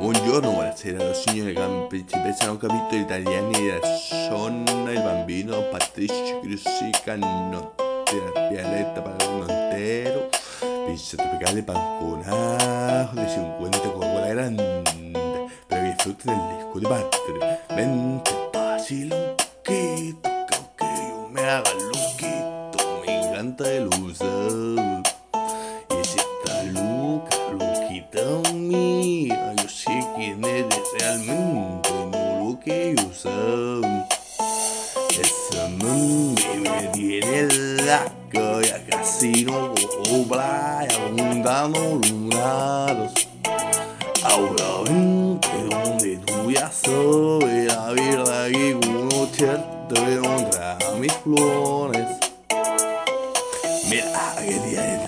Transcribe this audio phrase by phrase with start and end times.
[0.00, 1.52] Buongiorno, buonasera, signore
[1.86, 10.30] principessa, un capitolo italiani della Sonna, il bambino, Patricio Grossi, Canotte, la Violetta, Panontero,
[10.86, 14.82] pizza tropicale, panconajo de 50 Coca-Cola grande,
[15.66, 20.30] pero disfrute del disco de padre, vente fácil, un poquito,
[20.78, 25.19] que yo me haga loquito, me encanta el uso.
[32.94, 33.84] No lo que yo soy.
[35.20, 43.12] Esa mami me tiene loco, ya casi no cojo playa, abundando lunares.
[44.22, 52.06] Ahora vente donde tú ya sabes, la verdad que conocerte contra mis flores.
[53.88, 55.06] Mira, que día.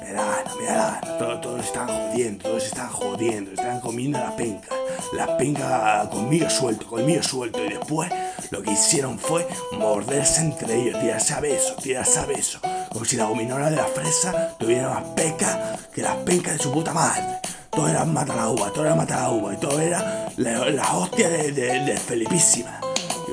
[0.00, 4.74] Mira, mira, todos, todos están jodiendo, todos están jodiendo, están comiendo la penca.
[5.12, 7.64] La penca conmigo suelto, conmigo suelto.
[7.64, 8.10] Y después
[8.50, 9.46] lo que hicieron fue
[9.78, 12.60] morderse entre ellos, tirarse a besos, tirarse a besos.
[12.92, 16.72] Como si la gominola de la fresa tuviera más peca que las pencas de su
[16.72, 17.22] puta madre.
[17.70, 20.96] Todo era matar la uva, todo era matar la uva, y todo era la, la
[20.96, 22.80] hostia de, Felipísima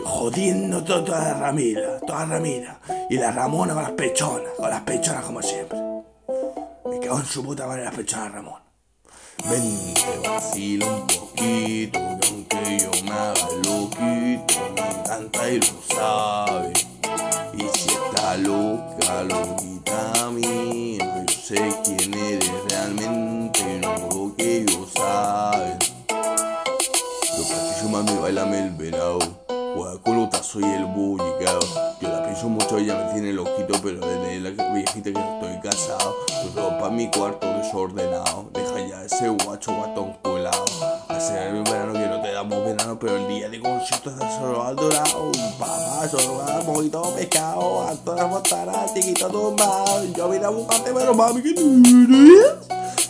[0.03, 2.79] jodiendo to- toda la Ramira, toda la Ramira.
[3.09, 5.77] Y la Ramona con las pechonas, con las pechonas como siempre.
[6.89, 8.31] Me cago en su puta madre las pechonas de
[9.45, 9.93] Ramón.
[9.93, 16.73] Vente, vacila un poquito, que aunque yo me haga loquito, me encanta y lo sabe.
[17.53, 24.87] Y si está loca, loquita mía, yo sé quién eres realmente, no lo que yo
[24.95, 25.77] sabe.
[27.37, 29.19] Los patillos mami, bailame el venado.
[29.75, 31.59] Juega con los tazos y el bullicao.
[32.01, 35.59] Yo la pienso mucho, ella me tiene loquito, pero desde la viejita que no estoy
[35.69, 36.15] casado.
[36.27, 38.49] Tu ropa mi cuarto desordenado.
[39.05, 40.65] Ese guacho guatón colado.
[41.09, 44.63] Hace el verano que no te damos verano, pero el día de concierto está solo
[44.63, 45.31] al dorado.
[45.59, 47.87] Papá, solo va mojito pescado.
[47.87, 50.03] A todas las botanas, chiquito tumbado.
[50.05, 51.83] Yo vine a buscarte, pero mami, que tú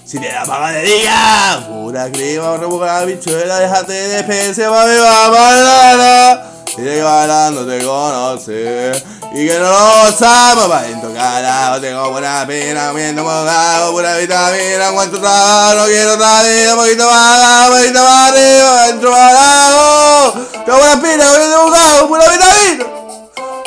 [0.03, 4.98] si te da paga de día, pura crema, rebuca la bichuela, déjate de pese, mami,
[4.98, 6.44] va bailando.
[6.75, 8.92] Sigue bailando, te conoce.
[9.38, 14.94] Y que no lo sabemos, pa' dentro carajo, tengo buena pena, viendo mojado, pura vitamina,
[14.94, 19.12] cuánto trabajo, no quiero otra vida, un poquito más abajo, un poquito más arriba, dentro
[19.12, 20.34] carajo.
[20.66, 22.85] Tengo buena pena, viendo mojado, pura vitamina.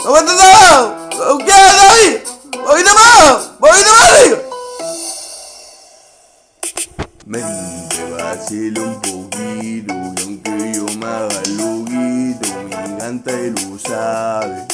[0.05, 2.21] No cuánto trabajo, no quiero otra vida,
[2.55, 4.39] un poquito más abajo, un poquito más arriba.
[7.27, 14.68] Mente vacila un poquito, que aunque yo me haga loquito, me encanta y lo sabe.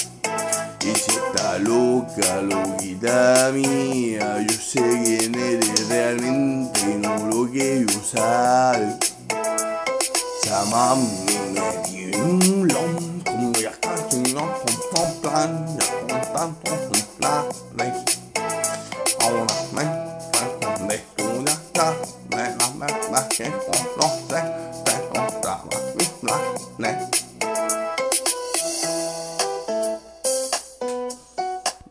[1.65, 8.99] Loca, loquita mía, yo sé quién eres realmente, no lo que yo sabe.
[10.43, 11.09] Esa mami
[11.55, 16.71] me tiene un lom, como ya está, si no, con un plan, ya con tanto
[16.71, 17.45] con plan,
[19.21, 19.85] Ahora me
[20.61, 21.97] donde tú ya está
[22.31, 23.51] me la me la que
[23.97, 24.45] conoces,
[24.85, 27.34] te contaba mis planes.